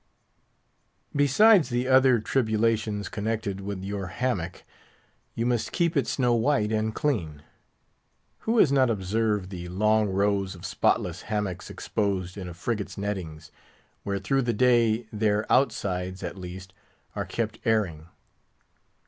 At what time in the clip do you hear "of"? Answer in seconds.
10.55-10.65